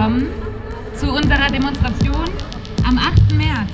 willkommen 0.00 0.28
zu 0.98 1.12
unserer 1.12 1.48
Demonstration 1.52 2.24
am 2.88 2.96
8. 2.96 3.34
März, 3.36 3.70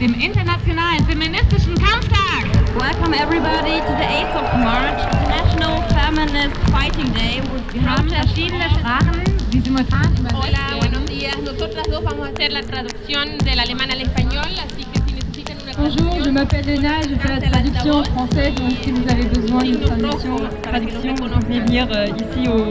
dem 0.00 0.12
Internationalen 0.14 1.06
Feministischen 1.06 1.76
Kampftag. 1.76 2.50
Welcome 2.74 3.14
everybody 3.14 3.78
to 3.78 3.92
the 3.94 4.02
8th 4.02 4.34
of 4.42 4.58
March, 4.58 4.98
International 5.12 5.80
Feminist 5.94 6.56
Fighting 6.72 7.12
Day. 7.14 7.40
Wir 7.72 7.88
haben 7.88 8.08
verschiedene 8.08 8.64
Sprachen, 8.70 9.22
die 9.52 9.60
simultan 9.60 10.12
übersetzt 10.18 10.42
Hola, 10.42 10.80
buenos 10.80 11.04
días. 11.06 11.36
Nosotras 11.44 11.86
dos 11.88 12.02
vamos 12.02 12.26
a 12.26 12.30
hacer 12.32 12.50
la 12.50 12.62
traducción 12.62 13.38
del 13.38 13.60
alemán 13.60 13.92
al 13.92 14.00
español, 14.00 14.50
así 14.66 14.84
que 14.84 15.00
si 15.06 15.14
necesitan 15.14 15.58
una 15.62 15.72
Bonjour, 15.74 15.94
je 15.94 16.32
traducción, 16.32 16.34
m'appelle 16.34 16.66
Lena 16.66 17.00
et 17.02 17.08
je 17.08 17.14
fais 17.14 17.38
la 17.38 17.50
traduction 17.50 17.98
en 17.98 18.04
français, 18.04 18.50
donc 18.50 18.72
si 18.82 18.90
vous 18.90 19.08
avez 19.08 19.26
besoin 19.26 19.62
d'une 19.62 19.80
traduction, 19.80 20.40
traduction 20.60 21.14
vous 21.14 21.28
pouvez 21.38 21.60
venir 21.60 21.86
euh, 21.92 22.06
ici 22.08 22.48
au 22.48 22.68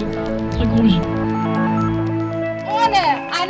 truc 0.58 0.70
rouge. 0.76 1.21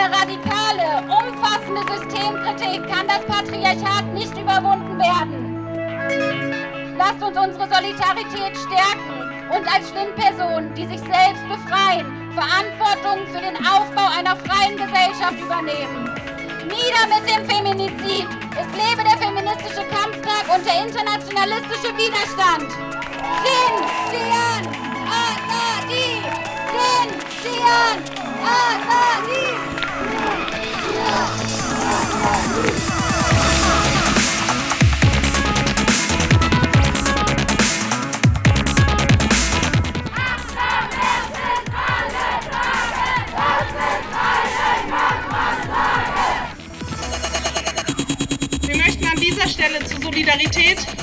Eine 0.01 0.17
radikale, 0.17 1.05
umfassende 1.13 1.85
Systemkritik 1.93 2.81
kann 2.89 3.05
das 3.07 3.23
Patriarchat 3.27 4.05
nicht 4.15 4.35
überwunden 4.35 4.97
werden. 4.97 6.97
Lasst 6.97 7.21
uns 7.21 7.37
unsere 7.37 7.69
Solidarität 7.69 8.57
stärken 8.57 9.29
und 9.55 9.71
als 9.71 9.89
Schlimmpersonen, 9.89 10.73
die 10.73 10.87
sich 10.87 11.01
selbst 11.01 11.47
befreien, 11.47 12.33
Verantwortung 12.33 13.27
für 13.27 13.41
den 13.41 13.55
Aufbau 13.57 14.07
einer 14.17 14.35
freien 14.37 14.75
Gesellschaft 14.75 15.39
übernehmen. 15.39 16.09
Nieder 16.65 17.05
mit 17.05 17.29
dem 17.29 17.45
Feminizid! 17.47 18.27
Es 18.57 18.65
lebe 18.73 19.03
der 19.03 19.19
feministische 19.19 19.85
Kampftag 19.85 20.49
und 20.55 20.65
der 20.65 20.81
internationalistische 20.83 21.95
Widerstand! 21.95 22.71
Din, 23.45 23.85
Dian, 24.09 24.65
Azadi! 25.05 26.25
Din, 26.73 27.13
Dian, 27.43 28.01
Azadi! 28.41 29.70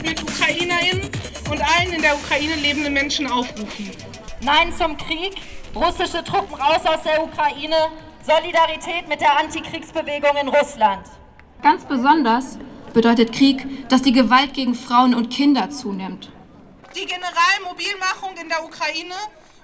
Mit 0.03 0.23
Ukrainerinnen 0.23 1.11
und 1.51 1.61
allen 1.61 1.93
in 1.93 2.03
der 2.03 2.15
Ukraine 2.15 2.55
lebenden 2.57 2.93
Menschen 2.93 3.27
aufrufen. 3.27 3.91
Nein 4.41 4.73
zum 4.73 4.97
Krieg, 4.97 5.35
russische 5.75 6.23
Truppen 6.25 6.55
raus 6.55 6.81
aus 6.85 7.03
der 7.03 7.23
Ukraine, 7.23 7.77
Solidarität 8.29 9.09
mit 9.09 9.23
der 9.23 9.39
Antikriegsbewegung 9.39 10.37
in 10.37 10.49
Russland. 10.49 11.07
Ganz 11.63 11.87
besonders 11.87 12.59
bedeutet 12.93 13.33
Krieg, 13.33 13.89
dass 13.89 14.03
die 14.03 14.13
Gewalt 14.13 14.53
gegen 14.53 14.75
Frauen 14.75 15.15
und 15.15 15.31
Kinder 15.31 15.71
zunimmt. 15.71 16.31
Die 16.95 17.07
Generalmobilmachung 17.07 18.37
in 18.39 18.51
der 18.51 18.63
Ukraine 18.63 19.15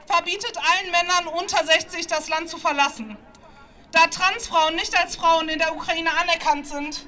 verbietet 0.06 0.56
allen 0.56 0.90
Männern 0.90 1.26
unter 1.38 1.62
60 1.62 2.06
das 2.06 2.30
Land 2.30 2.48
zu 2.48 2.56
verlassen. 2.56 3.18
Da 3.92 4.06
Transfrauen 4.06 4.76
nicht 4.76 4.98
als 4.98 5.16
Frauen 5.16 5.50
in 5.50 5.58
der 5.58 5.76
Ukraine 5.76 6.10
anerkannt 6.22 6.66
sind, 6.66 7.06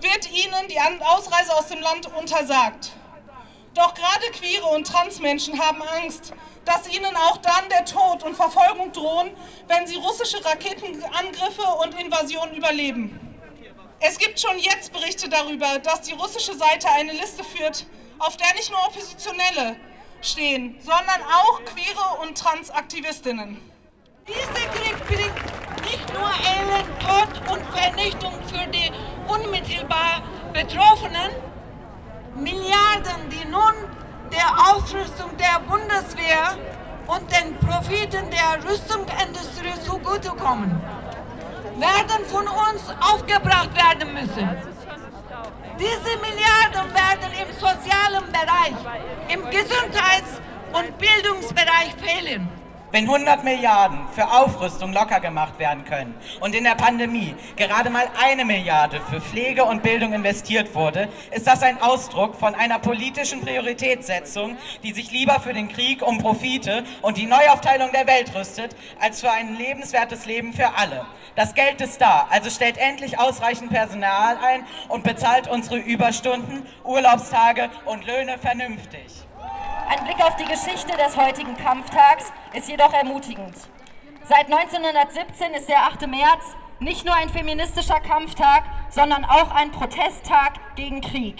wird 0.00 0.28
ihnen 0.32 0.66
die 0.68 0.80
Ausreise 0.80 1.54
aus 1.54 1.68
dem 1.68 1.82
Land 1.82 2.10
untersagt. 2.18 2.90
Doch 3.76 3.92
gerade 3.92 4.30
queere 4.32 4.64
und 4.68 4.86
Transmenschen 4.86 5.60
haben 5.60 5.82
Angst, 5.82 6.32
dass 6.64 6.88
ihnen 6.88 7.14
auch 7.14 7.36
dann 7.36 7.68
der 7.68 7.84
Tod 7.84 8.22
und 8.22 8.34
Verfolgung 8.34 8.90
drohen, 8.90 9.30
wenn 9.68 9.86
sie 9.86 9.96
russische 9.96 10.42
Raketenangriffe 10.42 11.66
und 11.82 12.00
Invasionen 12.00 12.56
überleben. 12.56 13.20
Es 14.00 14.18
gibt 14.18 14.40
schon 14.40 14.58
jetzt 14.58 14.94
Berichte 14.94 15.28
darüber, 15.28 15.78
dass 15.78 16.00
die 16.00 16.14
russische 16.14 16.54
Seite 16.54 16.88
eine 16.88 17.12
Liste 17.12 17.44
führt, 17.44 17.84
auf 18.18 18.38
der 18.38 18.50
nicht 18.54 18.70
nur 18.70 18.82
Oppositionelle 18.86 19.76
stehen, 20.22 20.78
sondern 20.80 21.22
auch 21.30 21.62
queere 21.66 22.22
und 22.22 22.38
Transaktivistinnen. 22.38 23.60
Dieser 24.26 24.68
Krieg 24.70 25.06
bringt 25.06 25.84
nicht 25.84 26.14
nur 26.14 26.30
Elend, 26.30 26.88
Tod 27.02 27.52
und 27.52 27.66
Vernichtung 27.76 28.32
für 28.48 28.66
die 28.68 28.90
unmittelbar 29.28 30.22
Betroffenen, 30.54 31.30
Milliarden, 32.36 33.30
die 33.30 33.48
nun 33.48 33.74
der 34.30 34.46
Aufrüstung 34.70 35.30
der 35.38 35.58
Bundeswehr 35.60 36.58
und 37.06 37.30
den 37.32 37.56
Profiten 37.58 38.30
der 38.30 38.62
Rüstungsindustrie 38.62 39.80
zugutekommen, 39.82 40.70
werden 41.78 42.24
von 42.26 42.46
uns 42.46 42.90
aufgebracht 43.00 43.70
werden 43.74 44.12
müssen. 44.12 44.48
Diese 45.78 46.16
Milliarden 46.18 46.92
werden 46.94 47.32
im 47.40 47.52
sozialen 47.54 48.24
Bereich, 48.30 48.76
im 49.28 49.42
Gesundheits- 49.50 50.40
und 50.72 50.98
Bildungsbereich 50.98 51.94
fehlen. 52.02 52.48
Wenn 52.92 53.04
100 53.04 53.42
Milliarden 53.42 53.98
für 54.14 54.30
Aufrüstung 54.30 54.92
locker 54.92 55.18
gemacht 55.18 55.58
werden 55.58 55.84
können 55.84 56.14
und 56.38 56.54
in 56.54 56.62
der 56.62 56.76
Pandemie 56.76 57.34
gerade 57.56 57.90
mal 57.90 58.06
eine 58.22 58.44
Milliarde 58.44 59.00
für 59.10 59.20
Pflege 59.20 59.64
und 59.64 59.82
Bildung 59.82 60.12
investiert 60.12 60.72
wurde, 60.72 61.08
ist 61.32 61.48
das 61.48 61.64
ein 61.64 61.82
Ausdruck 61.82 62.36
von 62.36 62.54
einer 62.54 62.78
politischen 62.78 63.40
Prioritätssetzung, 63.40 64.56
die 64.84 64.92
sich 64.92 65.10
lieber 65.10 65.40
für 65.40 65.52
den 65.52 65.66
Krieg 65.66 66.00
um 66.00 66.18
Profite 66.18 66.84
und 67.02 67.16
die 67.16 67.26
Neuaufteilung 67.26 67.90
der 67.90 68.06
Welt 68.06 68.32
rüstet, 68.36 68.76
als 69.00 69.20
für 69.20 69.32
ein 69.32 69.56
lebenswertes 69.56 70.24
Leben 70.24 70.52
für 70.52 70.76
alle. 70.76 71.06
Das 71.34 71.54
Geld 71.54 71.80
ist 71.80 72.00
da, 72.00 72.28
also 72.30 72.50
stellt 72.50 72.78
endlich 72.78 73.18
ausreichend 73.18 73.70
Personal 73.70 74.38
ein 74.38 74.64
und 74.88 75.02
bezahlt 75.02 75.48
unsere 75.48 75.78
Überstunden, 75.78 76.64
Urlaubstage 76.84 77.68
und 77.84 78.06
Löhne 78.06 78.38
vernünftig. 78.38 79.25
Ein 79.88 80.04
Blick 80.04 80.20
auf 80.20 80.34
die 80.34 80.44
Geschichte 80.44 80.96
des 80.96 81.16
heutigen 81.16 81.56
Kampftags 81.56 82.32
ist 82.52 82.68
jedoch 82.68 82.92
ermutigend. 82.92 83.54
Seit 84.24 84.52
1917 84.52 85.54
ist 85.54 85.68
der 85.68 85.84
8. 85.84 86.08
März 86.08 86.56
nicht 86.80 87.04
nur 87.04 87.14
ein 87.14 87.28
feministischer 87.28 88.00
Kampftag, 88.00 88.64
sondern 88.90 89.24
auch 89.24 89.52
ein 89.52 89.70
Protesttag 89.70 90.54
gegen 90.74 91.00
Krieg. 91.00 91.36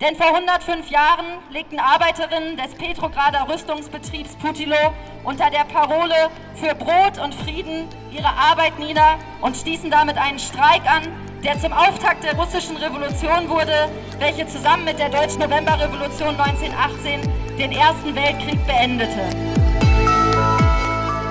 Denn 0.00 0.16
vor 0.16 0.26
105 0.26 0.90
Jahren 0.90 1.26
legten 1.50 1.78
Arbeiterinnen 1.78 2.56
des 2.56 2.74
Petrograder 2.74 3.48
Rüstungsbetriebs 3.48 4.34
Putilo 4.36 4.92
unter 5.22 5.48
der 5.50 5.64
Parole 5.64 6.30
für 6.56 6.74
Brot 6.74 7.18
und 7.22 7.32
Frieden 7.32 7.88
ihre 8.10 8.28
Arbeit 8.28 8.80
nieder 8.80 9.18
und 9.40 9.56
stießen 9.56 9.90
damit 9.90 10.18
einen 10.18 10.40
Streik 10.40 10.82
an, 10.84 11.27
der 11.44 11.58
zum 11.60 11.72
Auftakt 11.72 12.24
der 12.24 12.34
russischen 12.36 12.76
Revolution 12.76 13.48
wurde, 13.48 13.88
welche 14.18 14.46
zusammen 14.46 14.84
mit 14.84 14.98
der 14.98 15.08
deutschen 15.08 15.40
Novemberrevolution 15.40 16.38
1918 16.38 17.20
den 17.58 17.72
Ersten 17.72 18.14
Weltkrieg 18.14 18.58
beendete. 18.66 19.20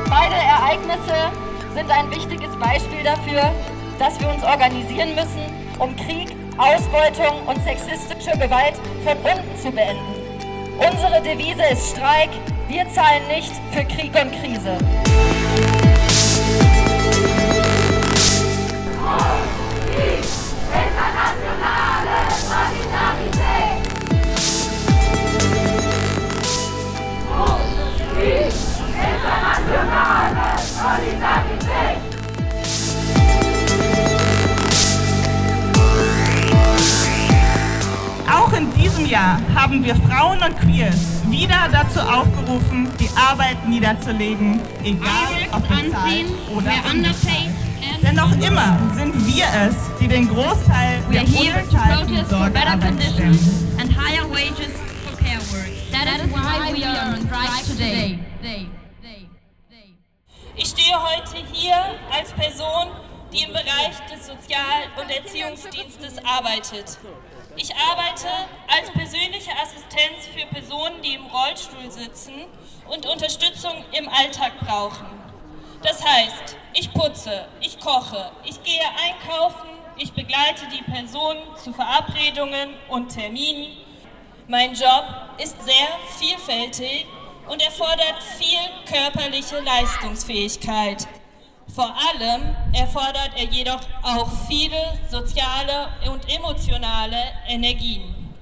Beide 0.10 0.36
Ereignisse 0.36 1.32
sind 1.76 1.90
ein 1.92 2.10
wichtiges 2.10 2.56
Beispiel 2.58 3.04
dafür, 3.04 3.52
dass 4.00 4.20
wir 4.20 4.30
uns 4.30 4.44
organisieren 4.44 5.16
müssen, 5.16 5.42
um 5.80 5.96
Krieg, 5.96 6.36
Ausbeutung 6.58 7.46
und 7.46 7.62
sexistische 7.64 8.32
Gewalt 8.32 8.76
von 9.04 9.18
unten 9.18 9.58
zu 9.62 9.72
beenden. 9.72 10.28
Unsere 10.80 11.22
Devise 11.22 11.64
ist 11.72 11.92
Streik, 11.92 12.30
wir 12.68 12.88
zahlen 12.90 13.28
nicht 13.28 13.52
für 13.72 13.84
Krieg 13.86 14.14
und 14.16 14.32
Krise. 14.32 14.78
Diesem 38.98 39.12
Jahr 39.12 39.40
haben 39.56 39.84
wir 39.84 39.96
Frauen 39.96 40.42
und 40.42 40.60
Queers 40.60 41.22
wieder 41.30 41.68
dazu 41.72 42.00
aufgerufen, 42.00 42.88
die 43.00 43.10
Arbeit 43.16 43.68
niederzulegen, 43.68 44.62
egal 44.84 45.48
ob 45.52 45.62
bezahlt 45.68 46.26
oder 46.56 46.72
unbezahlt. 46.92 47.50
Denn 48.02 48.16
noch 48.16 48.32
immer 48.34 48.78
sind 48.96 49.14
wir 49.28 49.46
es, 49.68 49.76
die 50.00 50.08
den 50.08 50.28
Großteil 50.28 51.02
der 51.12 51.24
unbezahlten 51.24 52.26
Sorgearbeit 52.26 52.82
conditions 52.82 53.42
stemmen. 53.42 53.80
and 53.80 53.92
higher 53.96 54.30
wages 54.32 54.74
for 55.04 55.18
care 55.24 55.40
work. 55.52 55.70
That 55.92 56.26
is 56.26 56.32
why 56.32 56.74
we 56.74 56.86
are 56.86 57.14
on 57.14 57.22
strike 57.22 57.66
today. 57.66 58.20
Ich 60.60 60.70
stehe 60.70 60.96
heute 60.96 61.38
hier 61.54 61.76
als 62.12 62.32
Person, 62.32 62.88
die 63.32 63.44
im 63.44 63.52
Bereich 63.54 63.96
des 64.12 64.26
Sozial- 64.26 64.90
und 65.00 65.10
Erziehungsdienstes 65.12 66.18
arbeitet. 66.26 66.98
Ich 67.60 67.76
arbeite 67.76 68.28
als 68.68 68.92
persönliche 68.92 69.52
Assistenz 69.52 70.28
für 70.28 70.46
Personen, 70.46 71.02
die 71.02 71.16
im 71.16 71.26
Rollstuhl 71.26 71.90
sitzen 71.90 72.46
und 72.88 73.08
Unterstützung 73.08 73.84
im 73.98 74.08
Alltag 74.10 74.60
brauchen. 74.60 75.08
Das 75.82 76.04
heißt, 76.06 76.56
ich 76.76 76.94
putze, 76.94 77.48
ich 77.60 77.80
koche, 77.80 78.32
ich 78.44 78.62
gehe 78.62 78.80
einkaufen, 79.04 79.70
ich 79.98 80.14
begleite 80.14 80.68
die 80.72 80.84
Person 80.84 81.36
zu 81.56 81.74
Verabredungen 81.74 82.76
und 82.90 83.10
Terminen. 83.10 83.76
Mein 84.48 84.74
Job 84.76 85.06
ist 85.40 85.60
sehr 85.64 85.88
vielfältig 86.20 87.08
und 87.48 87.60
erfordert 87.64 88.22
viel 88.38 88.60
körperliche 88.88 89.60
Leistungsfähigkeit. 89.62 91.08
Vor 91.78 91.96
allem 91.96 92.56
erfordert 92.74 93.34
er 93.36 93.44
jedoch 93.44 93.82
auch 94.02 94.28
viele 94.48 94.98
soziale 95.12 95.90
und 96.12 96.28
emotionale 96.28 97.22
Energien. 97.48 98.34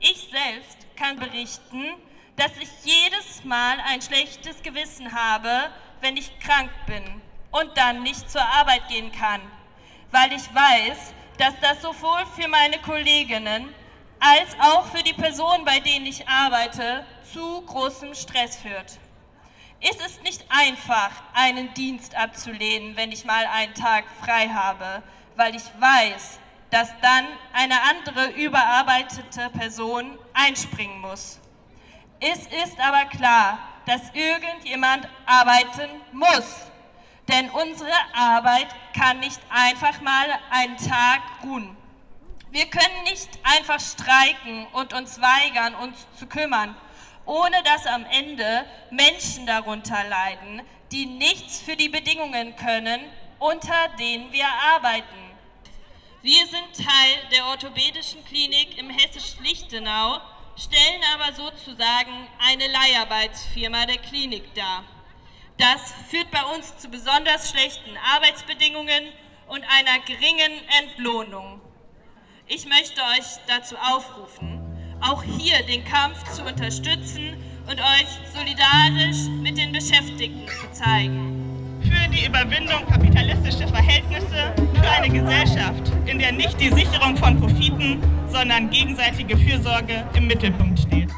Ich 0.00 0.30
selbst 0.30 0.78
kann 0.96 1.18
berichten, 1.18 1.92
dass 2.36 2.52
ich 2.58 2.70
jedes 2.84 3.44
Mal 3.44 3.76
ein 3.86 4.00
schlechtes 4.00 4.62
Gewissen 4.62 5.12
habe, 5.12 5.50
wenn 6.00 6.16
ich 6.16 6.38
krank 6.38 6.70
bin 6.86 7.04
und 7.50 7.76
dann 7.76 8.02
nicht 8.02 8.30
zur 8.30 8.40
Arbeit 8.40 8.88
gehen 8.88 9.12
kann, 9.12 9.42
weil 10.10 10.32
ich 10.32 10.54
weiß, 10.54 11.12
dass 11.36 11.52
das 11.60 11.82
sowohl 11.82 12.24
für 12.34 12.48
meine 12.48 12.78
Kolleginnen 12.78 13.74
als 14.20 14.56
auch 14.58 14.86
für 14.86 15.02
die 15.02 15.12
Personen, 15.12 15.66
bei 15.66 15.80
denen 15.80 16.06
ich 16.06 16.26
arbeite, 16.26 17.04
zu 17.30 17.60
großem 17.60 18.14
Stress 18.14 18.56
führt. 18.56 19.01
Es 19.84 19.96
ist 19.96 20.22
nicht 20.22 20.44
einfach, 20.48 21.10
einen 21.34 21.74
Dienst 21.74 22.14
abzulehnen, 22.14 22.96
wenn 22.96 23.10
ich 23.10 23.24
mal 23.24 23.44
einen 23.46 23.74
Tag 23.74 24.04
frei 24.24 24.48
habe, 24.48 25.02
weil 25.34 25.56
ich 25.56 25.64
weiß, 25.80 26.38
dass 26.70 26.88
dann 27.00 27.26
eine 27.52 27.74
andere 27.82 28.30
überarbeitete 28.30 29.50
Person 29.50 30.16
einspringen 30.34 31.00
muss. 31.00 31.40
Es 32.20 32.46
ist 32.46 32.78
aber 32.78 33.06
klar, 33.06 33.58
dass 33.86 34.02
irgendjemand 34.14 35.08
arbeiten 35.26 35.90
muss. 36.12 36.66
Denn 37.26 37.50
unsere 37.50 37.90
Arbeit 38.14 38.68
kann 38.96 39.18
nicht 39.18 39.40
einfach 39.50 40.00
mal 40.00 40.26
einen 40.50 40.76
Tag 40.76 41.22
ruhen. 41.42 41.76
Wir 42.52 42.66
können 42.66 43.02
nicht 43.04 43.30
einfach 43.42 43.80
streiken 43.80 44.66
und 44.72 44.92
uns 44.92 45.20
weigern, 45.20 45.74
uns 45.74 46.06
zu 46.16 46.26
kümmern, 46.26 46.76
ohne 47.26 47.62
dass 47.62 47.86
am 47.86 48.04
Ende 48.06 48.64
Menschen 48.90 49.46
darunter 49.46 50.04
leiden, 50.04 50.62
die 50.90 51.06
nichts 51.06 51.60
für 51.60 51.76
die 51.76 51.88
Bedingungen 51.88 52.56
können, 52.56 53.00
unter 53.38 53.88
denen 53.98 54.32
wir 54.32 54.46
arbeiten. 54.46 55.32
Wir 56.22 56.46
sind 56.46 56.74
Teil 56.76 57.28
der 57.32 57.46
orthopädischen 57.46 58.24
Klinik 58.24 58.78
im 58.78 58.90
hessisch-Lichtenau, 58.90 60.20
stellen 60.56 61.02
aber 61.14 61.32
sozusagen 61.32 62.28
eine 62.38 62.68
Leiharbeitsfirma 62.68 63.86
der 63.86 63.98
Klinik 63.98 64.54
dar. 64.54 64.84
Das 65.58 65.92
führt 66.10 66.30
bei 66.30 66.44
uns 66.54 66.76
zu 66.78 66.88
besonders 66.88 67.50
schlechten 67.50 67.96
Arbeitsbedingungen 68.14 69.12
und 69.48 69.64
einer 69.64 69.98
geringen 70.06 70.52
Entlohnung. 70.80 71.60
Ich 72.46 72.66
möchte 72.66 73.00
euch 73.02 73.26
dazu 73.46 73.76
aufrufen, 73.76 74.71
auch 75.02 75.22
hier 75.22 75.62
den 75.64 75.84
Kampf 75.84 76.22
zu 76.30 76.42
unterstützen 76.42 77.36
und 77.68 77.78
euch 77.80 78.06
solidarisch 78.32 79.28
mit 79.42 79.58
den 79.58 79.72
Beschäftigten 79.72 80.46
zu 80.46 80.72
zeigen. 80.72 81.80
Für 81.82 82.08
die 82.08 82.26
Überwindung 82.26 82.86
kapitalistischer 82.86 83.68
Verhältnisse, 83.68 84.54
für 84.74 84.90
eine 84.90 85.10
Gesellschaft, 85.10 85.92
in 86.06 86.18
der 86.18 86.32
nicht 86.32 86.60
die 86.60 86.70
Sicherung 86.70 87.16
von 87.16 87.38
Profiten, 87.40 88.00
sondern 88.28 88.70
gegenseitige 88.70 89.36
Fürsorge 89.36 90.04
im 90.14 90.28
Mittelpunkt 90.28 90.78
steht. 90.78 91.10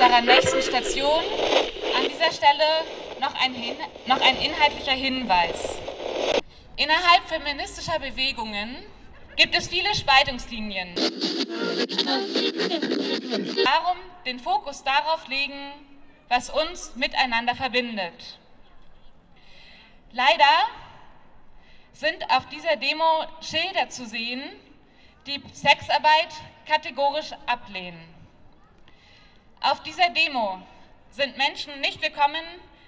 Unserer 0.00 0.20
nächsten 0.22 0.62
Station 0.62 1.22
an 1.96 2.08
dieser 2.08 2.32
Stelle 2.32 2.84
noch 3.20 3.34
ein, 3.34 3.52
Hin 3.54 3.76
noch 4.06 4.20
ein 4.20 4.36
inhaltlicher 4.36 4.92
Hinweis. 4.92 5.78
Innerhalb 6.76 7.28
feministischer 7.28 7.98
Bewegungen 7.98 8.76
gibt 9.36 9.54
es 9.54 9.68
viele 9.68 9.94
Spaltungslinien. 9.94 10.94
Darum 13.64 13.98
den 14.24 14.38
Fokus 14.38 14.82
darauf 14.82 15.28
legen, 15.28 15.72
was 16.28 16.50
uns 16.50 16.94
miteinander 16.96 17.54
verbindet. 17.54 18.38
Leider 20.12 20.68
sind 21.92 22.24
auf 22.30 22.46
dieser 22.48 22.76
Demo 22.76 23.24
Schilder 23.42 23.88
zu 23.90 24.06
sehen, 24.06 24.42
die 25.26 25.42
Sexarbeit 25.52 26.28
kategorisch 26.66 27.32
ablehnen. 27.46 28.19
Auf 29.62 29.82
dieser 29.82 30.08
Demo 30.08 30.62
sind 31.10 31.36
Menschen 31.36 31.82
nicht 31.82 32.00
willkommen, 32.00 32.42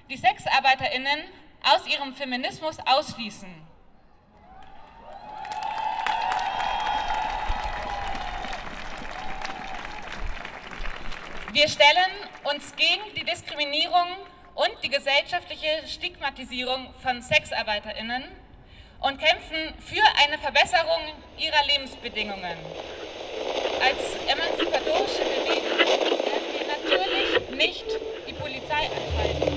die 0.09 0.17
SexarbeiterInnen 0.17 1.21
aus 1.63 1.87
ihrem 1.87 2.15
Feminismus 2.15 2.79
ausschließen. 2.87 3.49
Wir 11.53 11.69
stellen 11.69 12.11
uns 12.45 12.75
gegen 12.75 13.03
die 13.17 13.25
Diskriminierung 13.25 14.17
und 14.55 14.73
die 14.83 14.89
gesellschaftliche 14.89 15.87
Stigmatisierung 15.87 16.95
von 17.03 17.21
SexarbeiterInnen 17.21 18.25
und 19.01 19.19
kämpfen 19.19 19.75
für 19.79 20.05
eine 20.25 20.39
Verbesserung 20.39 21.03
ihrer 21.37 21.67
Lebensbedingungen. 21.67 22.57
Als 23.79 24.15
emanzipatorische 24.27 25.25
Bewegung 25.25 26.23
natürlich 26.93 27.51
nicht 27.51 27.85
die 28.83 28.89
Polizei 28.89 29.52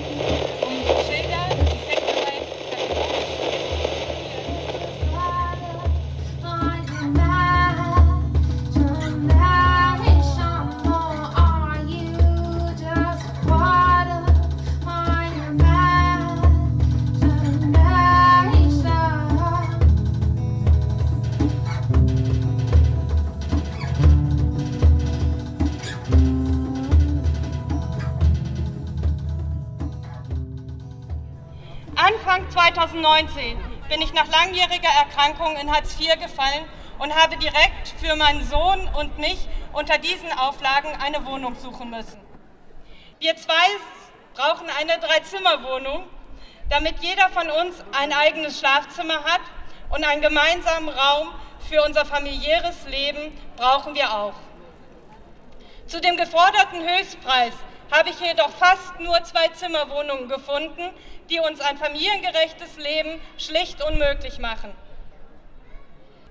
2019 32.95 33.57
bin 33.90 34.02
ich 34.02 34.14
nach 34.14 34.28
langjähriger 34.28 34.90
Erkrankung 34.90 35.57
in 35.57 35.69
Hartz 35.71 35.99
IV 35.99 36.18
gefallen 36.19 36.66
und 36.97 37.14
habe 37.14 37.35
direkt 37.37 37.94
für 37.99 38.16
meinen 38.16 38.45
Sohn 38.45 38.87
und 38.97 39.18
mich 39.18 39.47
unter 39.73 39.97
diesen 39.97 40.31
Auflagen 40.31 40.90
eine 41.04 41.25
Wohnung 41.25 41.56
suchen 41.56 41.90
müssen. 41.90 42.21
Wir 43.19 43.35
zwei 43.35 43.54
brauchen 44.33 44.68
eine 44.80 44.97
Dreizimmerwohnung, 44.99 46.07
damit 46.69 46.99
jeder 47.02 47.28
von 47.30 47.49
uns 47.49 47.83
ein 47.92 48.14
eigenes 48.14 48.59
Schlafzimmer 48.59 49.23
hat 49.25 49.42
und 49.90 50.06
einen 50.06 50.21
gemeinsamen 50.21 50.90
Raum 50.90 51.30
für 51.69 51.83
unser 51.83 52.06
familiäres 52.06 52.85
Leben 52.87 53.37
brauchen 53.57 53.94
wir 53.94 54.14
auch. 54.14 54.35
Zu 55.87 55.99
dem 55.99 56.16
geforderten 56.16 56.81
Höchstpreis 56.81 57.54
habe 57.92 58.09
ich 58.09 58.19
jedoch 58.19 58.49
fast 58.51 58.99
nur 58.99 59.23
zwei 59.23 59.47
Zimmerwohnungen 59.49 60.27
gefunden, 60.30 60.89
die 61.30 61.39
uns 61.39 61.61
ein 61.61 61.77
familiengerechtes 61.77 62.77
Leben 62.77 63.21
schlicht 63.37 63.83
unmöglich 63.83 64.39
machen. 64.39 64.73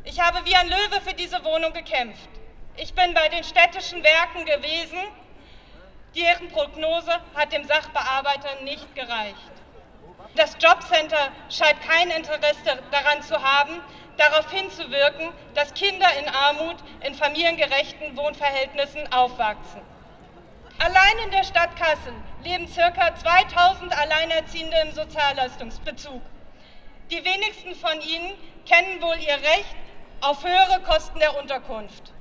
Ich 0.05 0.21
habe 0.21 0.45
wie 0.45 0.55
ein 0.55 0.69
Löwe 0.69 1.01
für 1.03 1.15
diese 1.15 1.43
Wohnung 1.45 1.73
gekämpft. 1.73 2.29
Ich 2.77 2.93
bin 2.95 3.15
bei 3.15 3.29
den 3.29 3.45
städtischen 3.45 4.03
Werken 4.03 4.45
gewesen. 4.45 4.99
Deren 6.15 6.49
Prognose 6.49 7.13
hat 7.35 7.53
dem 7.53 7.65
Sachbearbeiter 7.65 8.61
nicht 8.63 8.95
gereicht. 8.95 9.53
Das 10.37 10.57
Jobcenter 10.61 11.31
scheint 11.49 11.81
kein 11.81 12.11
Interesse 12.11 12.83
daran 12.91 13.23
zu 13.23 13.41
haben, 13.41 13.81
darauf 14.17 14.51
hinzuwirken, 14.51 15.31
dass 15.55 15.73
Kinder 15.75 16.09
in 16.19 16.29
Armut 16.29 16.77
in 17.07 17.15
familiengerechten 17.15 18.17
Wohnverhältnissen 18.17 19.13
aufwachsen. 19.13 19.94
Allein 20.79 21.19
in 21.25 21.31
der 21.31 21.45
Stadt 21.45 21.77
Kassel 21.77 22.13
leben 22.43 22.69
ca. 22.75 23.15
2000 23.15 23.97
Alleinerziehende 23.97 24.77
im 24.83 24.93
Sozialleistungsbezug. 24.93 26.21
Die 27.11 27.25
wenigsten 27.25 27.75
von 27.75 28.01
ihnen 28.01 28.33
kennen 28.67 29.01
wohl 29.01 29.17
ihr 29.21 29.35
Recht 29.35 29.77
auf 30.21 30.43
höhere 30.43 30.81
Kosten 30.81 31.19
der 31.21 31.39
Unterkunft. 31.39 32.13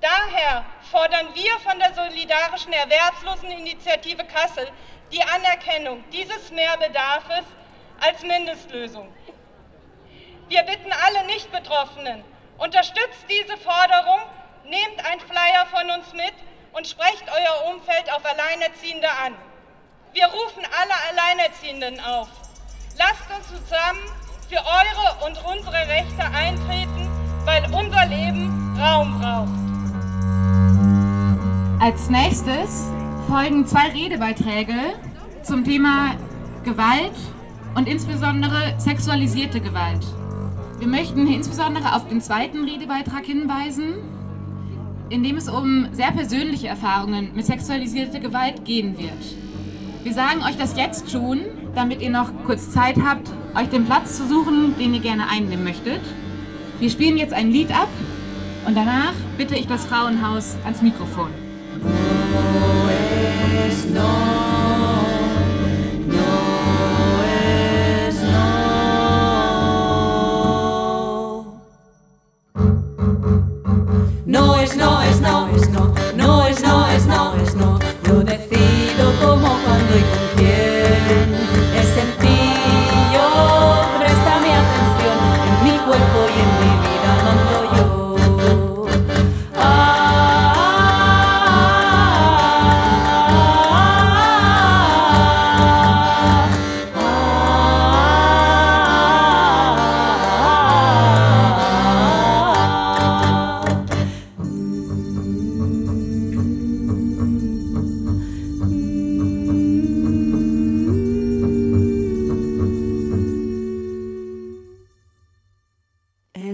Daher 0.00 0.64
fordern 0.90 1.26
wir 1.34 1.58
von 1.60 1.78
der 1.78 1.94
Solidarischen 1.94 2.72
Erwerbsloseninitiative 2.72 4.24
Kassel 4.24 4.68
die 5.10 5.22
Anerkennung 5.22 6.04
dieses 6.12 6.50
Mehrbedarfes 6.52 7.44
als 8.00 8.22
Mindestlösung. 8.22 9.12
Wir 10.48 10.62
bitten 10.62 10.92
alle 10.92 11.26
Nicht-Betroffenen, 11.26 12.22
unterstützt 12.58 13.24
diese 13.28 13.56
Forderung, 13.56 14.20
nehmt 14.64 15.04
ein 15.04 15.20
Flyer 15.20 15.66
von 15.66 15.90
uns 15.90 16.12
mit 16.12 16.34
und 16.76 16.86
sprecht 16.86 17.24
euer 17.26 17.72
Umfeld 17.72 18.12
auf 18.14 18.22
Alleinerziehende 18.24 19.08
an. 19.08 19.32
Wir 20.12 20.26
rufen 20.26 20.62
alle 20.78 20.92
Alleinerziehenden 21.10 21.98
auf. 22.00 22.28
Lasst 22.98 23.24
uns 23.34 23.46
zusammen 23.48 24.00
für 24.48 24.58
eure 24.58 25.26
und 25.26 25.38
unsere 25.44 25.88
Rechte 25.88 26.22
eintreten, 26.22 27.08
weil 27.44 27.64
unser 27.72 28.06
Leben 28.06 28.76
Raum 28.78 29.18
braucht. 29.20 29.66
Als 31.80 32.10
nächstes 32.10 32.90
folgen 33.26 33.66
zwei 33.66 33.88
Redebeiträge 33.88 34.74
zum 35.42 35.64
Thema 35.64 36.14
Gewalt 36.64 37.16
und 37.74 37.88
insbesondere 37.88 38.74
sexualisierte 38.78 39.60
Gewalt. 39.60 40.04
Wir 40.78 40.88
möchten 40.88 41.26
insbesondere 41.26 41.94
auf 41.94 42.06
den 42.08 42.20
zweiten 42.20 42.64
Redebeitrag 42.64 43.24
hinweisen, 43.24 44.15
in 45.08 45.22
dem 45.22 45.36
es 45.36 45.48
um 45.48 45.86
sehr 45.92 46.10
persönliche 46.12 46.68
Erfahrungen 46.68 47.30
mit 47.34 47.46
sexualisierter 47.46 48.20
Gewalt 48.20 48.64
gehen 48.64 48.98
wird. 48.98 49.12
Wir 50.02 50.12
sagen 50.12 50.42
euch 50.42 50.56
das 50.56 50.76
jetzt 50.76 51.10
schon, 51.10 51.40
damit 51.74 52.00
ihr 52.00 52.10
noch 52.10 52.30
kurz 52.44 52.70
Zeit 52.70 52.96
habt, 53.02 53.30
euch 53.56 53.68
den 53.68 53.84
Platz 53.84 54.16
zu 54.16 54.26
suchen, 54.26 54.74
den 54.78 54.94
ihr 54.94 55.00
gerne 55.00 55.28
einnehmen 55.28 55.64
möchtet. 55.64 56.00
Wir 56.78 56.90
spielen 56.90 57.16
jetzt 57.16 57.32
ein 57.32 57.50
Lied 57.50 57.70
ab 57.70 57.88
und 58.66 58.76
danach 58.76 59.14
bitte 59.36 59.56
ich 59.56 59.66
das 59.66 59.86
Frauenhaus 59.86 60.56
ans 60.64 60.82
Mikrofon. 60.82 61.30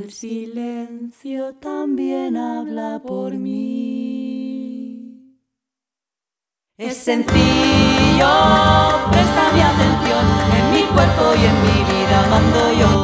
El 0.03 0.11
silencio 0.11 1.55
también 1.61 2.37
habla 2.37 3.01
por 3.07 3.35
mí. 3.35 4.99
Es 6.77 6.97
sencillo, 6.97 7.37
presta 9.13 9.53
mi 9.55 9.61
atención, 9.61 10.27
en 10.59 10.73
mi 10.73 10.83
cuerpo 10.93 11.35
y 11.41 11.45
en 11.45 11.57
mi 11.63 11.85
vida 11.85 12.27
mando 12.29 12.73
yo. 12.81 13.02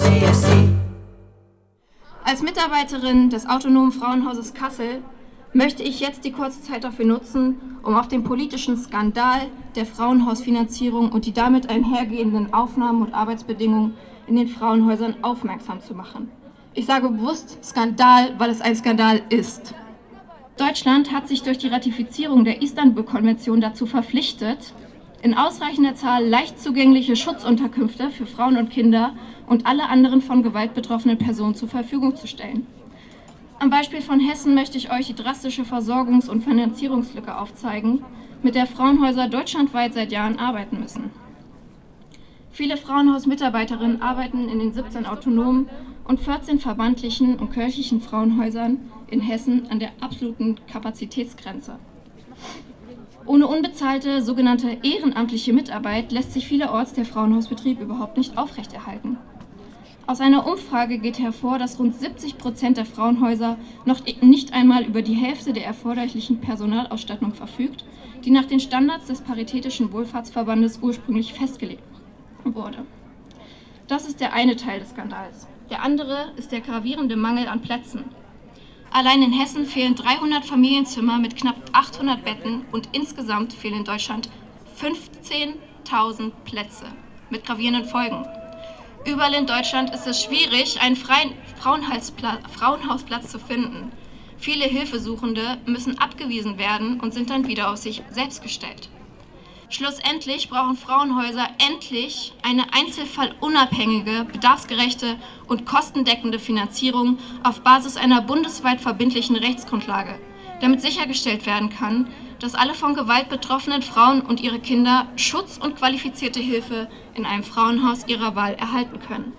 No. 0.00 0.30
Mitarbeiterin 2.60 3.30
des 3.30 3.48
Autonomen 3.48 3.92
Frauenhauses 3.92 4.54
Kassel 4.54 5.02
möchte 5.52 5.82
ich 5.82 6.00
jetzt 6.00 6.24
die 6.24 6.32
kurze 6.32 6.62
Zeit 6.62 6.84
dafür 6.84 7.04
nutzen, 7.04 7.56
um 7.82 7.94
auf 7.94 8.08
den 8.08 8.22
politischen 8.22 8.76
Skandal 8.76 9.46
der 9.76 9.86
Frauenhausfinanzierung 9.86 11.10
und 11.10 11.26
die 11.26 11.32
damit 11.32 11.70
einhergehenden 11.70 12.52
Aufnahmen 12.52 13.02
und 13.02 13.14
Arbeitsbedingungen 13.14 13.94
in 14.26 14.36
den 14.36 14.48
Frauenhäusern 14.48 15.16
aufmerksam 15.22 15.80
zu 15.80 15.94
machen. 15.94 16.30
Ich 16.74 16.86
sage 16.86 17.08
bewusst 17.08 17.64
Skandal, 17.64 18.34
weil 18.38 18.50
es 18.50 18.60
ein 18.60 18.76
Skandal 18.76 19.22
ist. 19.28 19.74
Deutschland 20.56 21.12
hat 21.12 21.28
sich 21.28 21.42
durch 21.42 21.58
die 21.58 21.68
Ratifizierung 21.68 22.44
der 22.44 22.62
Istanbul-Konvention 22.62 23.60
dazu 23.60 23.86
verpflichtet, 23.86 24.74
in 25.22 25.34
ausreichender 25.34 25.94
Zahl 25.94 26.26
leicht 26.26 26.60
zugängliche 26.60 27.14
Schutzunterkünfte 27.14 28.10
für 28.10 28.26
Frauen 28.26 28.56
und 28.56 28.70
Kinder 28.70 29.12
und 29.46 29.66
alle 29.66 29.88
anderen 29.88 30.22
von 30.22 30.42
Gewalt 30.42 30.74
betroffenen 30.74 31.18
Personen 31.18 31.54
zur 31.54 31.68
Verfügung 31.68 32.16
zu 32.16 32.26
stellen. 32.26 32.66
Am 33.58 33.68
Beispiel 33.68 34.00
von 34.00 34.20
Hessen 34.20 34.54
möchte 34.54 34.78
ich 34.78 34.90
euch 34.90 35.08
die 35.08 35.14
drastische 35.14 35.62
Versorgungs- 35.62 36.30
und 36.30 36.44
Finanzierungslücke 36.44 37.36
aufzeigen, 37.36 38.02
mit 38.42 38.54
der 38.54 38.66
Frauenhäuser 38.66 39.28
deutschlandweit 39.28 39.92
seit 39.92 40.12
Jahren 40.12 40.38
arbeiten 40.38 40.80
müssen. 40.80 41.10
Viele 42.52 42.78
Frauenhausmitarbeiterinnen 42.78 44.00
arbeiten 44.00 44.48
in 44.48 44.58
den 44.58 44.72
17 44.72 45.04
autonomen 45.04 45.68
und 46.04 46.20
14 46.20 46.58
verbandlichen 46.58 47.36
und 47.36 47.52
kirchlichen 47.52 48.00
Frauenhäusern 48.00 48.78
in 49.08 49.20
Hessen 49.20 49.70
an 49.70 49.78
der 49.78 49.90
absoluten 50.00 50.56
Kapazitätsgrenze. 50.66 51.78
Ohne 53.30 53.46
unbezahlte 53.46 54.22
sogenannte 54.22 54.78
ehrenamtliche 54.82 55.52
Mitarbeit 55.52 56.10
lässt 56.10 56.32
sich 56.32 56.48
vielerorts 56.48 56.94
der 56.94 57.04
Frauenhausbetrieb 57.04 57.80
überhaupt 57.80 58.16
nicht 58.16 58.36
aufrechterhalten. 58.36 59.18
Aus 60.08 60.20
einer 60.20 60.48
Umfrage 60.48 60.98
geht 60.98 61.20
hervor, 61.20 61.60
dass 61.60 61.78
rund 61.78 61.94
70 61.94 62.38
Prozent 62.38 62.76
der 62.76 62.86
Frauenhäuser 62.86 63.56
noch 63.84 64.00
nicht 64.20 64.52
einmal 64.52 64.82
über 64.82 65.02
die 65.02 65.14
Hälfte 65.14 65.52
der 65.52 65.64
erforderlichen 65.64 66.40
Personalausstattung 66.40 67.32
verfügt, 67.32 67.84
die 68.24 68.32
nach 68.32 68.46
den 68.46 68.58
Standards 68.58 69.06
des 69.06 69.20
Paritätischen 69.20 69.92
Wohlfahrtsverbandes 69.92 70.80
ursprünglich 70.82 71.32
festgelegt 71.32 71.84
wurde. 72.42 72.78
Das 73.86 74.08
ist 74.08 74.18
der 74.18 74.32
eine 74.32 74.56
Teil 74.56 74.80
des 74.80 74.90
Skandals. 74.90 75.46
Der 75.70 75.84
andere 75.84 76.32
ist 76.36 76.50
der 76.50 76.62
gravierende 76.62 77.14
Mangel 77.14 77.46
an 77.46 77.62
Plätzen. 77.62 78.06
Allein 78.92 79.22
in 79.22 79.32
Hessen 79.32 79.66
fehlen 79.66 79.94
300 79.94 80.44
Familienzimmer 80.44 81.18
mit 81.18 81.36
knapp 81.36 81.56
800 81.72 82.24
Betten 82.24 82.64
und 82.72 82.88
insgesamt 82.92 83.52
fehlen 83.52 83.78
in 83.78 83.84
Deutschland 83.84 84.28
15.000 84.80 86.32
Plätze 86.44 86.86
mit 87.30 87.46
gravierenden 87.46 87.84
Folgen. 87.84 88.26
Überall 89.06 89.34
in 89.34 89.46
Deutschland 89.46 89.94
ist 89.94 90.08
es 90.08 90.24
schwierig, 90.24 90.80
einen 90.82 90.96
freien 90.96 91.32
Frauenhausplatz 91.56 93.30
zu 93.30 93.38
finden. 93.38 93.92
Viele 94.38 94.64
Hilfesuchende 94.64 95.58
müssen 95.66 95.98
abgewiesen 95.98 96.58
werden 96.58 96.98
und 96.98 97.14
sind 97.14 97.30
dann 97.30 97.46
wieder 97.46 97.70
auf 97.70 97.76
sich 97.76 98.02
selbst 98.10 98.42
gestellt. 98.42 98.88
Schlussendlich 99.70 100.50
brauchen 100.50 100.76
Frauenhäuser 100.76 101.46
endlich 101.64 102.32
eine 102.42 102.64
einzelfallunabhängige, 102.74 104.24
bedarfsgerechte 104.24 105.16
und 105.46 105.64
kostendeckende 105.64 106.40
Finanzierung 106.40 107.18
auf 107.44 107.60
Basis 107.60 107.96
einer 107.96 108.20
bundesweit 108.20 108.80
verbindlichen 108.80 109.36
Rechtsgrundlage, 109.36 110.18
damit 110.60 110.82
sichergestellt 110.82 111.46
werden 111.46 111.70
kann, 111.70 112.08
dass 112.40 112.56
alle 112.56 112.74
von 112.74 112.94
Gewalt 112.94 113.28
betroffenen 113.28 113.82
Frauen 113.82 114.22
und 114.22 114.40
ihre 114.40 114.58
Kinder 114.58 115.06
Schutz 115.14 115.56
und 115.56 115.76
qualifizierte 115.76 116.40
Hilfe 116.40 116.88
in 117.14 117.24
einem 117.24 117.44
Frauenhaus 117.44 118.08
ihrer 118.08 118.34
Wahl 118.34 118.54
erhalten 118.54 118.98
können. 118.98 119.32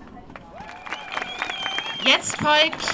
Jetzt 2.06 2.38
folgt 2.38 2.86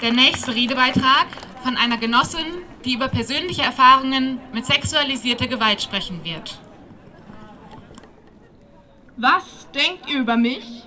der 0.00 0.12
nächste 0.12 0.54
Redebeitrag 0.54 1.26
von 1.62 1.76
einer 1.76 1.96
Genossin, 1.96 2.46
die 2.84 2.94
über 2.94 3.08
persönliche 3.08 3.62
Erfahrungen 3.62 4.40
mit 4.52 4.66
sexualisierter 4.66 5.46
Gewalt 5.46 5.80
sprechen 5.80 6.24
wird. 6.24 6.58
Was 9.16 9.68
denkt 9.72 10.10
ihr 10.10 10.20
über 10.20 10.36
mich, 10.36 10.84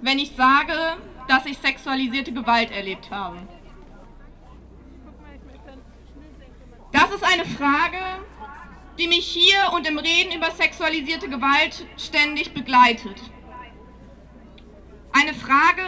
wenn 0.00 0.18
ich 0.18 0.32
sage, 0.36 0.74
dass 1.28 1.46
ich 1.46 1.58
sexualisierte 1.58 2.32
Gewalt 2.32 2.70
erlebt 2.70 3.10
habe? 3.10 3.38
ist 7.14 7.24
eine 7.24 7.44
Frage, 7.44 7.98
die 8.98 9.08
mich 9.08 9.26
hier 9.26 9.72
und 9.74 9.86
im 9.86 9.98
Reden 9.98 10.32
über 10.36 10.50
sexualisierte 10.50 11.28
Gewalt 11.28 11.86
ständig 11.96 12.52
begleitet. 12.52 13.20
Eine 15.12 15.34
Frage, 15.34 15.82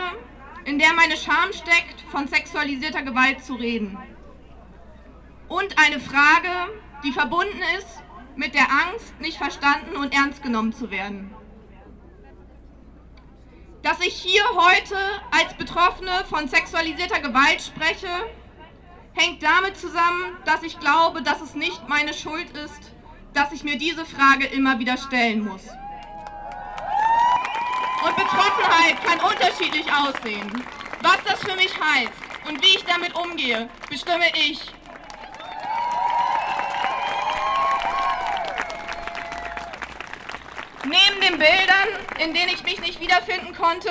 in 0.64 0.78
der 0.78 0.92
meine 0.94 1.16
Scham 1.16 1.52
steckt, 1.52 2.00
von 2.10 2.28
sexualisierter 2.28 3.02
Gewalt 3.02 3.44
zu 3.44 3.54
reden. 3.54 3.98
Und 5.48 5.78
eine 5.78 6.00
Frage, 6.00 6.72
die 7.04 7.12
verbunden 7.12 7.60
ist 7.78 8.02
mit 8.34 8.54
der 8.54 8.68
Angst, 8.70 9.18
nicht 9.20 9.38
verstanden 9.38 9.96
und 9.96 10.12
ernst 10.12 10.42
genommen 10.42 10.72
zu 10.72 10.90
werden. 10.90 11.34
Dass 13.82 14.00
ich 14.00 14.14
hier 14.14 14.42
heute 14.54 14.96
als 15.30 15.54
Betroffene 15.54 16.24
von 16.28 16.48
sexualisierter 16.48 17.20
Gewalt 17.20 17.62
spreche, 17.62 18.08
hängt 19.12 19.42
damit 19.42 19.76
zusammen, 19.76 20.36
dass 20.44 20.62
ich 20.62 20.78
glaube, 20.80 21.22
dass 21.22 21.40
es 21.40 21.54
nicht 21.54 21.88
meine 21.88 22.12
Schuld 22.12 22.50
ist, 22.56 22.92
dass 23.32 23.52
ich 23.52 23.62
mir 23.62 23.78
diese 23.78 24.04
Frage 24.04 24.46
immer 24.46 24.78
wieder 24.78 24.96
stellen 24.96 25.44
muss. 25.44 25.68
Und 28.04 28.16
Betroffenheit 28.16 29.02
kann 29.04 29.20
unterschiedlich 29.20 29.86
aussehen. 29.92 30.50
Was 31.02 31.18
das 31.24 31.40
für 31.40 31.56
mich 31.56 31.72
heißt 31.80 32.12
und 32.48 32.62
wie 32.62 32.76
ich 32.76 32.84
damit 32.84 33.14
umgehe, 33.14 33.68
bestimme 33.88 34.26
ich. 34.34 34.60
Neben 40.88 41.20
den 41.20 41.38
Bildern, 41.38 41.88
in 42.24 42.32
denen 42.32 42.50
ich 42.54 42.62
mich 42.62 42.80
nicht 42.80 43.00
wiederfinden 43.00 43.52
konnte, 43.56 43.90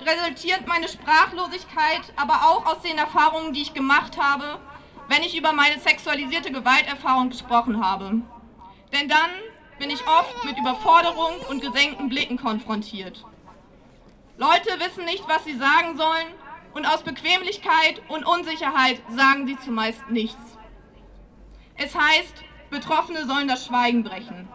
resultiert 0.00 0.66
meine 0.66 0.88
Sprachlosigkeit 0.88 2.00
aber 2.16 2.46
auch 2.46 2.64
aus 2.64 2.80
den 2.80 2.96
Erfahrungen, 2.96 3.52
die 3.52 3.60
ich 3.60 3.74
gemacht 3.74 4.16
habe, 4.18 4.58
wenn 5.08 5.22
ich 5.22 5.36
über 5.36 5.52
meine 5.52 5.78
sexualisierte 5.78 6.50
Gewalterfahrung 6.50 7.28
gesprochen 7.28 7.84
habe. 7.84 8.22
Denn 8.90 9.08
dann 9.08 9.30
bin 9.78 9.90
ich 9.90 10.06
oft 10.06 10.42
mit 10.46 10.56
Überforderung 10.56 11.40
und 11.50 11.60
gesenkten 11.60 12.08
Blicken 12.08 12.38
konfrontiert. 12.38 13.22
Leute 14.38 14.80
wissen 14.80 15.04
nicht, 15.04 15.28
was 15.28 15.44
sie 15.44 15.58
sagen 15.58 15.98
sollen 15.98 16.28
und 16.72 16.86
aus 16.86 17.02
Bequemlichkeit 17.02 18.00
und 18.08 18.24
Unsicherheit 18.24 19.02
sagen 19.10 19.46
sie 19.46 19.58
zumeist 19.58 20.08
nichts. 20.08 20.56
Es 21.76 21.94
heißt, 21.94 22.44
Betroffene 22.70 23.26
sollen 23.26 23.48
das 23.48 23.66
Schweigen 23.66 24.04
brechen. 24.04 24.48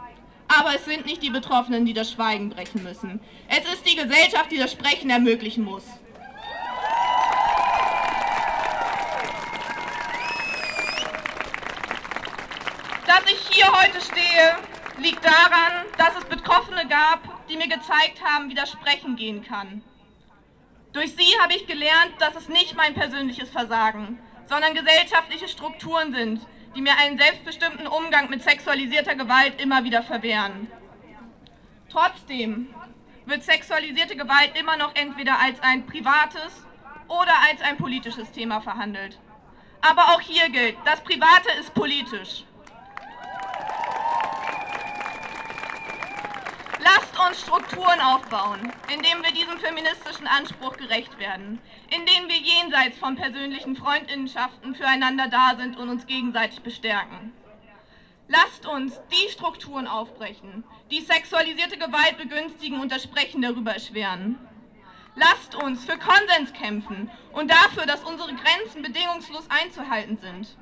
Aber 0.47 0.75
es 0.75 0.85
sind 0.85 1.05
nicht 1.05 1.23
die 1.23 1.29
Betroffenen, 1.29 1.85
die 1.85 1.93
das 1.93 2.11
Schweigen 2.11 2.49
brechen 2.49 2.83
müssen. 2.83 3.19
Es 3.47 3.71
ist 3.71 3.89
die 3.89 3.95
Gesellschaft, 3.95 4.51
die 4.51 4.57
das 4.57 4.71
Sprechen 4.71 5.09
ermöglichen 5.09 5.63
muss. 5.63 5.83
Dass 13.07 13.31
ich 13.31 13.39
hier 13.49 13.67
heute 13.71 14.01
stehe, 14.01 14.57
liegt 14.99 15.25
daran, 15.25 15.85
dass 15.97 16.15
es 16.17 16.25
Betroffene 16.25 16.87
gab, 16.87 17.47
die 17.47 17.57
mir 17.57 17.67
gezeigt 17.67 18.23
haben, 18.23 18.49
wie 18.49 18.55
das 18.55 18.71
Sprechen 18.71 19.15
gehen 19.15 19.43
kann. 19.43 19.81
Durch 20.93 21.13
sie 21.13 21.37
habe 21.41 21.53
ich 21.53 21.67
gelernt, 21.67 22.13
dass 22.19 22.35
es 22.35 22.47
nicht 22.47 22.75
mein 22.75 22.93
persönliches 22.93 23.49
Versagen, 23.49 24.19
sondern 24.47 24.73
gesellschaftliche 24.73 25.47
Strukturen 25.47 26.13
sind, 26.13 26.39
die 26.75 26.81
mir 26.81 26.97
einen 26.97 27.17
selbstbestimmten 27.17 27.87
Umgang 27.87 28.29
mit 28.29 28.43
sexualisierter 28.43 29.15
Gewalt 29.15 29.61
immer 29.61 29.83
wieder 29.83 30.03
verwehren. 30.03 30.67
Trotzdem 31.89 32.67
wird 33.25 33.43
sexualisierte 33.43 34.15
Gewalt 34.15 34.57
immer 34.59 34.77
noch 34.77 34.93
entweder 34.95 35.39
als 35.39 35.59
ein 35.61 35.85
privates 35.85 36.65
oder 37.07 37.33
als 37.49 37.61
ein 37.61 37.77
politisches 37.77 38.31
Thema 38.31 38.61
verhandelt. 38.61 39.17
Aber 39.81 40.01
auch 40.13 40.21
hier 40.21 40.49
gilt, 40.49 40.75
das 40.83 41.01
Private 41.01 41.49
ist 41.59 41.73
politisch. 41.73 42.43
Lasst 46.85 47.19
uns 47.19 47.41
Strukturen 47.41 47.99
aufbauen, 47.99 48.71
indem 48.93 49.23
wir 49.23 49.31
diesem 49.31 49.57
feministischen 49.57 50.27
Anspruch 50.27 50.77
gerecht 50.77 51.17
werden, 51.17 51.59
indem 51.89 52.29
wir 52.29 52.37
jenseits 52.37 52.99
von 52.99 53.15
persönlichen 53.15 53.75
Freundinnenschaften 53.75 54.75
füreinander 54.75 55.27
da 55.27 55.55
sind 55.57 55.77
und 55.77 55.89
uns 55.89 56.05
gegenseitig 56.05 56.61
bestärken. 56.61 57.33
Lasst 58.27 58.67
uns 58.67 59.01
die 59.11 59.31
Strukturen 59.31 59.87
aufbrechen, 59.87 60.63
die 60.91 61.01
sexualisierte 61.01 61.79
Gewalt 61.79 62.19
begünstigen 62.19 62.79
und 62.79 62.91
das 62.91 63.01
Sprechen 63.01 63.41
darüber 63.41 63.73
erschweren. 63.73 64.37
Lasst 65.15 65.55
uns 65.55 65.85
für 65.85 65.97
Konsens 65.97 66.53
kämpfen 66.53 67.09
und 67.31 67.49
dafür, 67.49 67.87
dass 67.87 68.03
unsere 68.03 68.31
Grenzen 68.35 68.83
bedingungslos 68.83 69.47
einzuhalten 69.49 70.17
sind. 70.17 70.55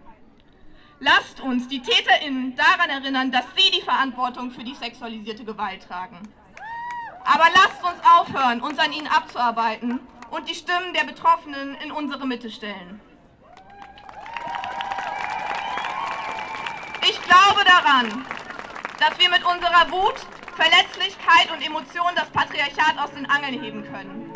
Lasst 1.06 1.42
uns 1.42 1.68
die 1.68 1.82
TäterInnen 1.82 2.56
daran 2.56 2.90
erinnern, 2.90 3.30
dass 3.30 3.44
sie 3.58 3.70
die 3.72 3.82
Verantwortung 3.82 4.52
für 4.52 4.64
die 4.64 4.74
sexualisierte 4.74 5.44
Gewalt 5.44 5.86
tragen. 5.86 6.18
Aber 7.26 7.44
lasst 7.54 7.84
uns 7.84 8.02
aufhören, 8.18 8.62
uns 8.62 8.80
an 8.80 8.94
ihnen 8.94 9.08
abzuarbeiten 9.08 10.00
und 10.32 10.50
die 10.50 10.56
Stimmen 10.56 10.94
der 10.94 11.04
Betroffenen 11.04 11.76
in 11.84 11.92
unsere 11.92 12.26
Mitte 12.26 12.50
stellen. 12.50 13.02
Ich 17.02 17.22
glaube 17.22 17.66
daran, 17.66 18.26
dass 18.98 19.20
wir 19.20 19.30
mit 19.30 19.44
unserer 19.44 19.92
Wut, 19.92 20.16
Verletzlichkeit 20.56 21.52
und 21.54 21.62
Emotion 21.66 22.16
das 22.16 22.30
Patriarchat 22.30 22.98
aus 22.98 23.12
den 23.12 23.30
Angeln 23.30 23.62
heben 23.62 23.84
können. 23.84 24.32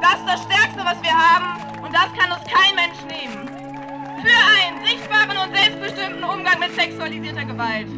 Das 0.00 0.20
ist 0.20 0.28
das 0.28 0.42
Stärkste, 0.44 0.84
was 0.84 1.02
wir 1.02 1.12
haben 1.12 1.82
und 1.82 1.92
das 1.92 2.12
kann 2.16 2.30
uns 2.30 2.44
kein 2.44 2.76
Mensch 2.76 3.02
nehmen. 3.08 3.53
Selbstbestimmten 5.84 6.24
Umgang 6.24 6.58
mit 6.58 6.74
sexualisierter 6.74 7.44
Gewalt. 7.44 7.88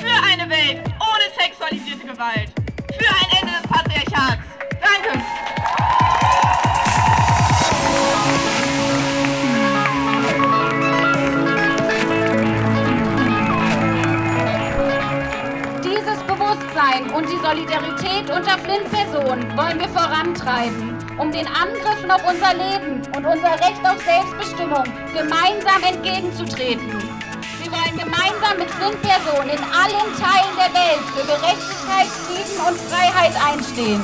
Für 0.00 0.26
eine 0.26 0.50
Welt 0.50 0.80
ohne 0.98 1.26
sexualisierte 1.40 2.06
Gewalt. 2.06 2.50
Für 2.98 3.08
ein 3.08 3.40
Ende 3.40 3.52
des 3.52 3.62
Patriarchats. 3.70 4.42
Danke. 4.80 5.20
Dieses 15.84 16.18
Bewusstsein 16.24 17.10
und 17.10 17.28
die 17.28 17.36
Solidarität 17.36 18.30
unter 18.30 18.58
Flint-Personen 18.58 19.56
wollen 19.56 19.78
wir 19.78 19.88
vorantreiben 19.88 20.98
um 21.18 21.32
den 21.32 21.46
Angriffen 21.48 22.10
auf 22.10 22.22
unser 22.28 22.54
Leben 22.54 23.02
und 23.16 23.26
unser 23.26 23.54
Recht 23.54 23.84
auf 23.84 23.98
Selbstbestimmung 24.04 24.84
gemeinsam 25.12 25.82
entgegenzutreten. 25.82 27.07
Wir 27.70 27.76
wollen 27.76 27.98
gemeinsam 27.98 28.58
mit 28.58 28.70
Flint-Personen 28.70 29.50
in 29.50 29.62
allen 29.62 30.16
Teilen 30.16 30.56
der 30.56 30.72
Welt 30.72 31.04
für 31.14 31.26
Gerechtigkeit, 31.26 32.06
Frieden 32.06 32.66
und 32.66 32.80
Freiheit 32.80 33.34
einstehen. 33.44 34.02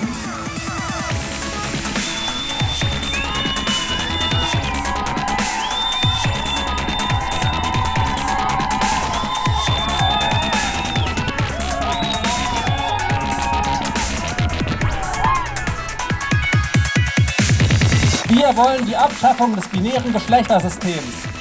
Wir 18.28 18.56
wollen 18.56 18.84
die 18.84 18.96
Abschaffung 18.96 19.56
des 19.56 19.66
binären 19.68 20.12
Geschlechtersystems. 20.12 21.33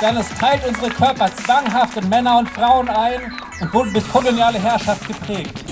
Denn 0.00 0.16
es 0.18 0.28
teilt 0.28 0.64
unsere 0.66 0.90
Körper 0.90 1.30
zwanghaft 1.34 1.96
in 1.96 2.08
Männer 2.08 2.38
und 2.38 2.48
Frauen 2.50 2.88
ein 2.88 3.32
und 3.60 3.72
wurde 3.72 3.92
durch 3.92 4.08
koloniale 4.08 4.58
Herrschaft 4.58 5.06
geprägt. 5.08 5.64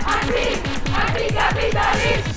anti, 0.06 0.60
anticapitalista, 0.94 2.36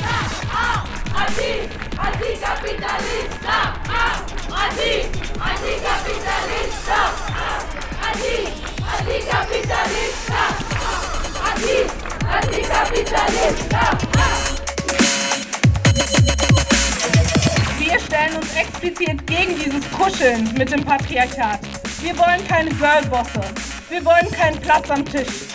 Wir 17.79 17.99
stellen 17.99 18.35
uns 18.35 18.53
explizit 18.55 19.25
gegen 19.27 19.55
dieses 19.55 19.89
Kuscheln 19.91 20.53
mit 20.57 20.71
dem 20.71 20.83
Patriarchat. 20.83 21.59
Wir 22.01 22.17
wollen 22.17 22.47
keine 22.47 22.69
Girlbosse. 22.69 23.41
Wir 23.89 24.05
wollen 24.05 24.31
keinen 24.31 24.59
Platz 24.59 24.91
am 24.91 25.03
Tisch. 25.05 25.47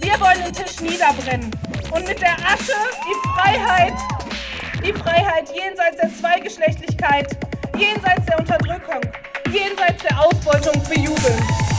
Wir 0.00 0.18
wollen 0.20 0.42
den 0.44 0.52
Tisch 0.52 0.80
niederbrennen 0.80 1.50
und 1.92 2.08
mit 2.08 2.20
der 2.20 2.34
Asche 2.34 2.74
die 3.04 3.28
Freiheit 3.30 3.94
die 4.84 4.92
Freiheit 4.92 5.48
jenseits 5.54 5.96
der 6.00 6.10
Zweigeschlechtlichkeit, 6.14 7.36
jenseits 7.76 8.26
der 8.26 8.38
Unterdrückung, 8.38 9.00
jenseits 9.52 10.02
der 10.02 10.20
Ausbeutung 10.24 10.82
bejubeln. 10.88 11.77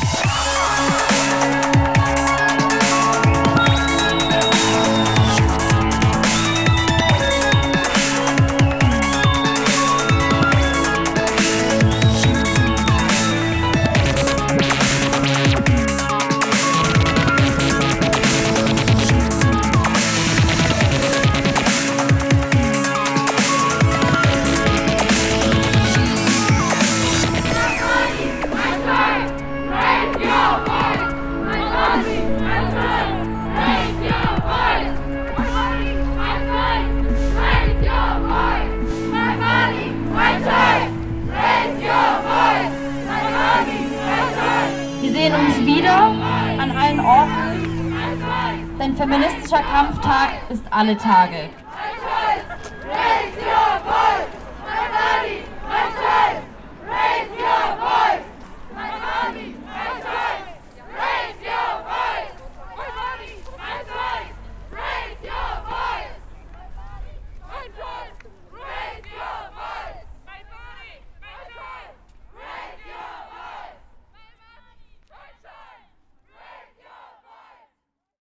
Denn 48.80 48.96
feministischer 48.96 49.62
Kampftag 49.62 50.30
ist 50.50 50.63
alle 50.72 50.98
Tage. 50.98 51.50